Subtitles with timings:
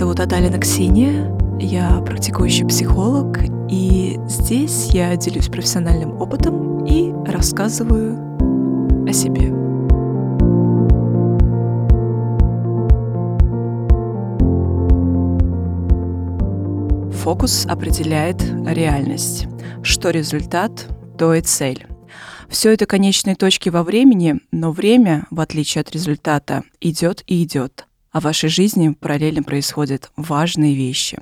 [0.00, 3.36] зовут Адалина Ксения, я практикующий психолог,
[3.68, 8.16] и здесь я делюсь профессиональным опытом и рассказываю
[9.06, 9.52] о себе.
[17.18, 19.48] Фокус определяет реальность.
[19.82, 20.88] Что результат,
[21.18, 21.86] то и цель.
[22.48, 27.84] Все это конечные точки во времени, но время, в отличие от результата, идет и идет
[28.12, 31.18] а в вашей жизни параллельно происходят важные вещи.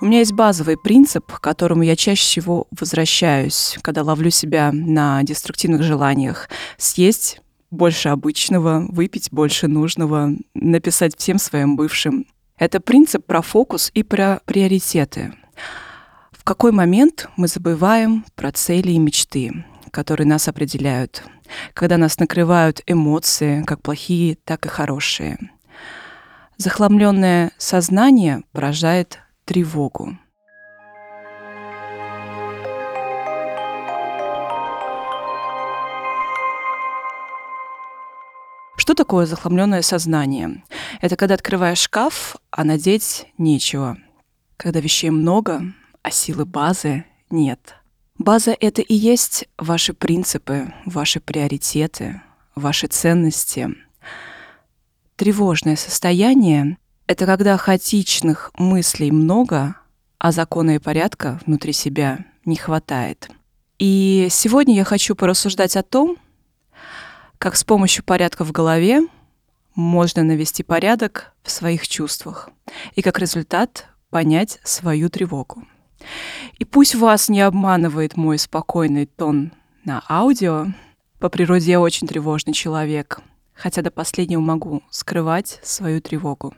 [0.00, 5.22] У меня есть базовый принцип, к которому я чаще всего возвращаюсь, когда ловлю себя на
[5.24, 6.48] деструктивных желаниях.
[6.76, 7.40] Съесть
[7.72, 12.26] больше обычного, выпить больше нужного, написать всем своим бывшим.
[12.56, 15.34] Это принцип про фокус и про приоритеты
[16.48, 21.22] какой момент мы забываем про цели и мечты, которые нас определяют,
[21.74, 25.36] когда нас накрывают эмоции, как плохие, так и хорошие.
[26.56, 30.16] Захламленное сознание поражает тревогу.
[38.78, 40.64] Что такое захламленное сознание?
[41.02, 43.98] Это когда открываешь шкаф, а надеть нечего.
[44.56, 45.74] Когда вещей много,
[46.08, 47.74] а силы базы нет.
[48.16, 52.22] База— это и есть ваши принципы, ваши приоритеты,
[52.54, 53.74] ваши ценности.
[55.16, 59.76] Тревожное состояние— это когда хаотичных мыслей много,
[60.16, 63.28] а закона и порядка внутри себя не хватает.
[63.78, 66.16] И сегодня я хочу порассуждать о том,
[67.36, 69.02] как с помощью порядка в голове
[69.74, 72.48] можно навести порядок в своих чувствах
[72.94, 75.64] и как результат понять свою тревогу.
[76.58, 79.52] И пусть вас не обманывает мой спокойный тон
[79.84, 80.66] на аудио.
[81.18, 83.20] По природе я очень тревожный человек,
[83.54, 86.54] хотя до последнего могу скрывать свою тревогу.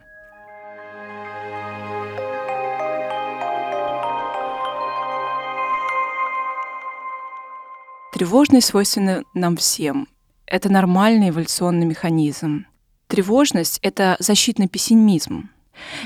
[8.13, 10.07] Тревожность свойственна нам всем.
[10.45, 12.65] Это нормальный эволюционный механизм.
[13.07, 15.49] Тревожность— это защитный пессимизм.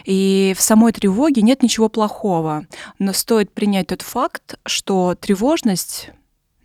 [0.05, 2.65] И в самой тревоге нет ничего плохого,
[2.99, 6.11] но стоит принять тот факт, что тревожность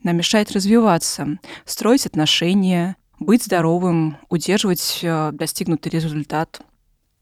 [0.02, 6.62] нам мешает развиваться, строить отношения, быть здоровым, удерживать э, достигнутый результат.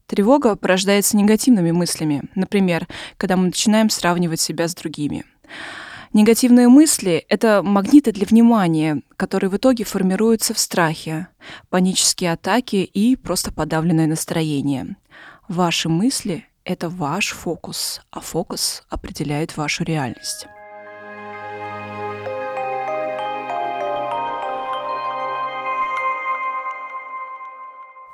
[0.07, 5.23] Тревога порождается негативными мыслями, например, когда мы начинаем сравнивать себя с другими.
[6.11, 11.27] Негативные мысли— это магниты для внимания, которые в итоге формируются в страхе,
[11.69, 14.95] панические атаки и просто подавленное настроение.
[15.49, 20.45] Ваши мысли— это ваш фокус, а фокус определяет вашу реальность.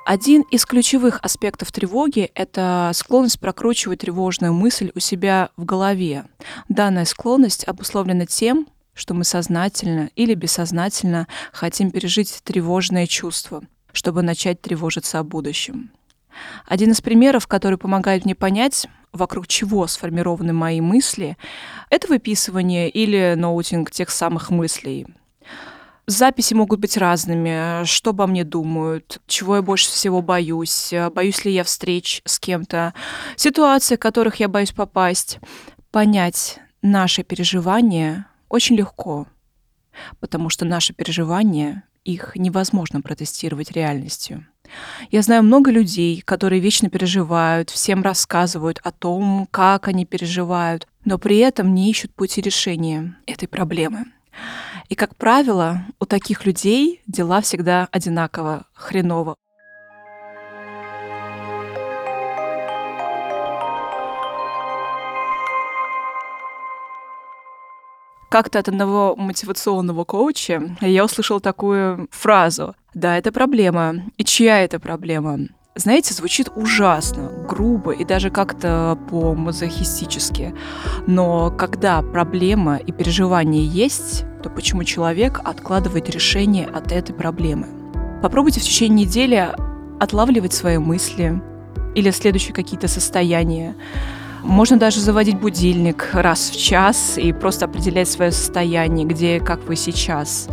[0.06, 6.24] Один из ключевых аспектов тревоги– это склонность прокручивать тревожную мысль у себя в голове.
[6.70, 14.62] Данная склонность обусловлена тем, что мы сознательно или бессознательно хотим пережить тревожное чувство, чтобы начать
[14.62, 15.90] тревожиться о будущем.
[16.66, 21.36] Один из примеров, который помогает мне понять, вокруг чего сформированы мои мысли,
[21.90, 25.06] это выписывание или ноутинг тех самых мыслей.
[26.06, 27.84] Записи могут быть разными.
[27.84, 32.94] Что обо мне думают, чего я больше всего боюсь, боюсь ли я встреч с кем-то,
[33.34, 35.40] ситуации, в которых я боюсь попасть.
[35.90, 39.26] Понять наши переживания очень легко,
[40.20, 44.46] потому что наши переживания, их невозможно протестировать реальностью.
[45.10, 51.18] Я знаю много людей, которые вечно переживают, всем рассказывают о том, как они переживают, но
[51.18, 54.06] при этом не ищут пути решения этой проблемы.
[54.88, 59.36] И, как правило, у таких людей дела всегда одинаково хреново.
[68.28, 72.74] Как-то от одного мотивационного коуча я услышала такую фразу.
[72.96, 73.96] Да, это проблема.
[74.16, 75.38] И чья это проблема?
[75.74, 80.54] Знаете, звучит ужасно, грубо и даже как-то по-мазохистически.
[81.06, 87.66] Но когда проблема и переживание есть, то почему человек откладывает решение от этой проблемы?
[88.22, 89.46] Попробуйте в течение недели
[90.00, 91.38] отлавливать свои мысли
[91.94, 93.76] или следующие какие-то состояния.
[94.42, 99.76] Можно даже заводить будильник раз в час и просто определять свое состояние, где как вы
[99.76, 100.48] сейчас.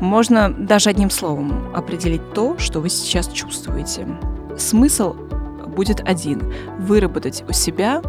[0.00, 4.06] Можно даже одним словом определить то, что вы сейчас чувствуете.
[4.56, 5.14] Смысл
[5.74, 8.02] будет один– выработать у себя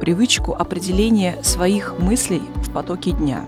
[0.00, 3.44] привычку определения своих мыслей в потоке дня.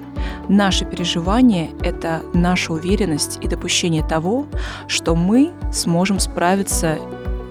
[0.49, 4.46] Наши переживания– это наша уверенность и допущение того,
[4.87, 6.99] что мы сможем справиться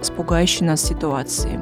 [0.02, 1.60] с пугающей нас ситуацией.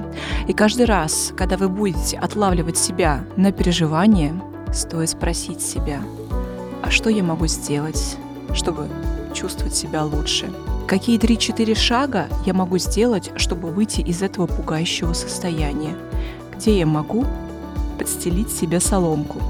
[0.48, 4.33] И каждый раз, когда вы будете отлавливать себя на переживание,
[4.74, 6.01] стоит спросить себя,
[6.83, 8.18] а что я могу сделать,
[8.54, 8.88] чтобы
[9.34, 10.50] чувствовать себя лучше?
[10.88, 15.96] Какие 3-4 шага я могу сделать, чтобы выйти из этого пугающего состояния?
[16.56, 17.26] Где я могу
[17.98, 19.42] подстелить себе соломку?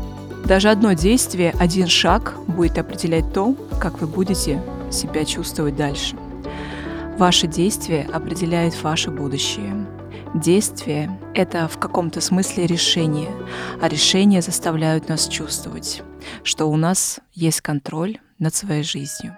[0.45, 4.61] Даже одно действие, один шаг будет определять то, как вы будете
[4.91, 6.15] себя чувствовать дальше.
[7.17, 9.87] Ваше действие определяет ваше будущее.
[10.33, 13.29] Действие– это в каком-то смысле решение,
[13.81, 16.03] а решения заставляют нас чувствовать,
[16.43, 19.37] что у нас есть контроль над своей жизнью.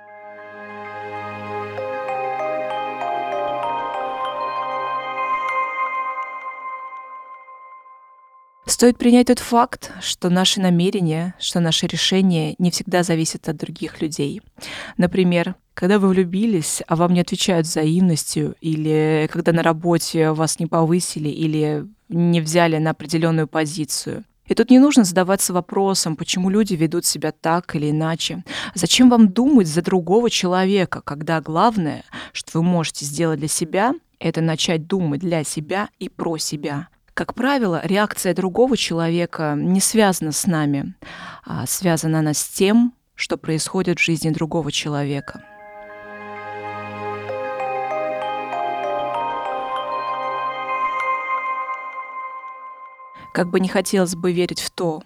[8.65, 13.99] Стоит принять тот факт, что наши намерения, что наши решения не всегда зависят от других
[13.99, 14.41] людей.
[14.95, 20.67] Например, когда вы влюбились, а вам не отвечают взаимностью, или когда на работе вас не
[20.67, 24.23] повысили или не взяли на определенную позицию.
[24.49, 28.43] И тут не нужно задаваться вопросом, почему люди ведут себя так или иначе.
[28.73, 32.03] Зачем вам думать за другого человека, когда главное,
[32.33, 36.89] что вы можете сделать для себя, это начать думать для себя и про себя.
[37.13, 40.95] Как правило, реакция другого человека не связана с нами,
[41.45, 45.43] а связана она с тем, что происходит в жизни другого человека.
[53.33, 55.03] Как бы не хотелось бы верить в то,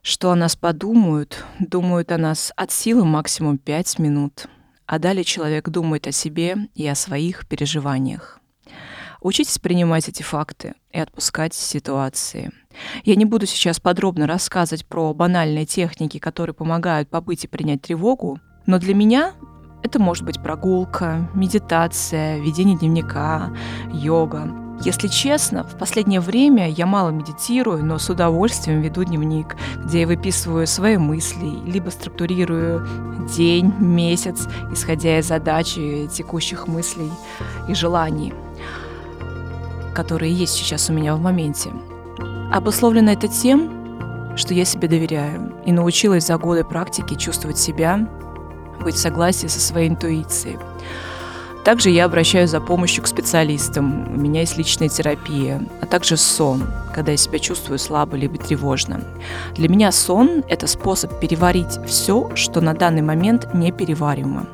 [0.00, 4.46] что о нас подумают, думают о нас от силы максимум пять минут,
[4.86, 8.38] а далее человек думает о себе и о своих переживаниях.
[9.20, 12.52] Учитесь принимать эти факты и отпускать ситуации.
[13.02, 18.38] Я не буду сейчас подробно рассказывать про банальные техники, которые помогают побыть и принять тревогу,
[18.66, 19.32] но для меня
[19.82, 23.52] это может быть прогулка, медитация, ведение дневника,
[23.92, 24.65] йога.
[24.82, 30.06] Если честно, в последнее время я мало медитирую, но с удовольствием веду дневник, где я
[30.06, 32.86] выписываю свои мысли, либо структурирую
[33.36, 37.10] день, месяц, исходя из задачи, текущих мыслей
[37.68, 38.32] и желаний
[39.96, 41.70] которые есть сейчас у меня в моменте.
[42.52, 48.06] Обусловлено это тем, что я себе доверяю и научилась за годы практики чувствовать себя,
[48.84, 50.58] быть в согласии со своей интуицией.
[51.66, 54.14] Также я обращаюсь за помощью к специалистам.
[54.14, 56.62] У меня есть личная терапия, а также сон,
[56.94, 59.00] когда я себя чувствую слабо либо тревожно.
[59.56, 64.46] Для меня сон– это способ переварить все, что на данный момент не перевариваемо.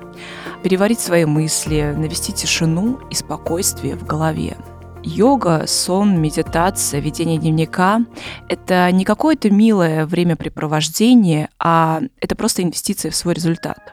[0.62, 4.56] Переварить свои мысли, навести тишину и спокойствие в голове–
[5.04, 8.02] Йога, сон, медитация, ведение дневника—
[8.48, 13.92] это не какое-то милое времяпрепровождение, а это просто инвестиция в свой результат.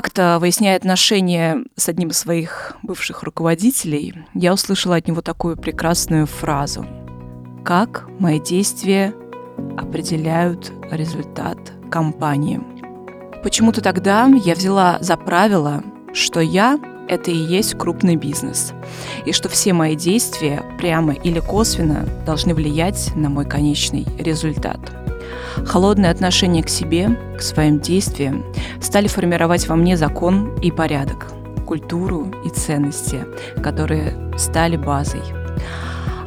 [0.00, 6.26] Как-то, выясняя отношения с одним из своих бывших руководителей, я услышала от него такую прекрасную
[6.26, 6.86] фразу.
[7.64, 9.12] «Как мои действия
[9.76, 11.58] определяют результат
[11.90, 12.60] компании.
[13.42, 15.82] Почему-то тогда я взяла за правило,
[16.14, 16.78] что я–
[17.08, 18.74] это и есть крупный бизнес,
[19.26, 24.78] и что все мои действия прямо или косвенно должны влиять на мой конечный результат.
[25.66, 28.44] Холодное отношение к себе, к своим действиям
[28.80, 31.32] стали формировать во мне закон и порядок,
[31.66, 33.24] культуру и ценности,
[33.62, 35.22] которые стали базой.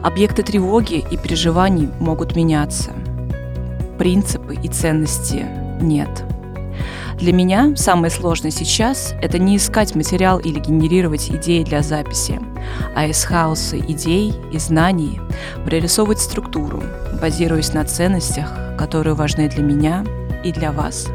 [0.03, 2.91] Объекты тревоги и переживаний могут меняться–
[4.01, 5.45] принципы и ценности
[5.79, 6.09] нет.
[7.21, 12.41] Для меня самое сложное сейчас– это не искать материал или генерировать идеи для записи,
[12.95, 15.21] а из хаоса идей и знаний
[15.63, 16.81] прорисовывать структуру,
[17.21, 20.03] базируясь на ценностях, которые важны для меня
[20.43, 21.09] и для вас.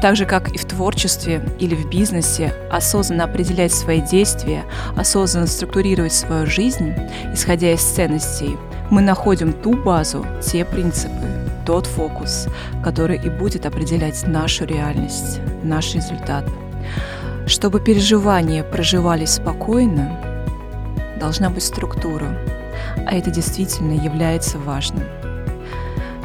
[0.00, 4.64] Так же, как и в творчестве или в бизнесе, осознанно определять свои действия,
[4.96, 6.94] осознанно структурировать свою жизнь,
[7.34, 8.56] исходя из ценностей,
[8.90, 11.37] мы находим ту базу, те принципы,
[11.68, 12.48] тот фокус,
[12.82, 16.46] который и будет определять нашу реальность, наш результат.
[17.46, 20.18] Чтобы переживания проживались спокойно,
[21.20, 22.38] должна быть структура,
[23.06, 25.04] а это действительно является важным.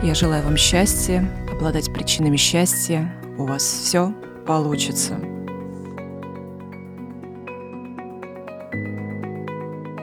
[0.02, 3.14] Я желаю вам счастья, обладать причинами счастья.
[3.38, 4.14] У вас все
[4.48, 5.16] получится.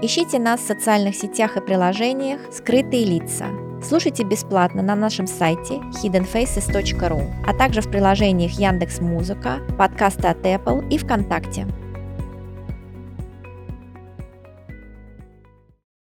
[0.03, 3.47] Ищите нас в социальных сетях и приложениях «Скрытые лица».
[3.83, 10.87] Слушайте бесплатно на нашем сайте hiddenfaces.ru, а также в приложениях Яндекс Музыка, подкасты от Apple
[10.91, 11.67] и ВКонтакте.